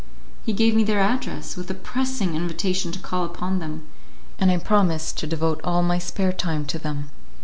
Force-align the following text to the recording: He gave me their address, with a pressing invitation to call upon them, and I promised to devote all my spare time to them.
He 0.43 0.51
gave 0.51 0.73
me 0.73 0.83
their 0.83 0.99
address, 0.99 1.55
with 1.55 1.69
a 1.69 1.75
pressing 1.75 2.35
invitation 2.35 2.91
to 2.91 2.97
call 2.97 3.23
upon 3.23 3.59
them, 3.59 3.83
and 4.39 4.49
I 4.49 4.57
promised 4.57 5.19
to 5.19 5.27
devote 5.27 5.61
all 5.63 5.83
my 5.83 5.99
spare 5.99 6.33
time 6.33 6.65
to 6.65 6.79
them. 6.79 7.11